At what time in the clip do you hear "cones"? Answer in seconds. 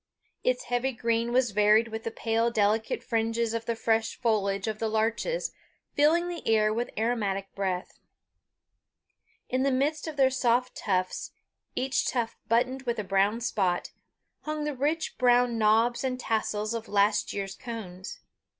17.53-18.21